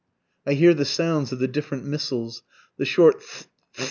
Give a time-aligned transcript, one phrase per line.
[0.47, 2.41] I hear the sounds of the different missiles,
[2.75, 3.39] the short _t h t!
[3.39, 3.49] t h t!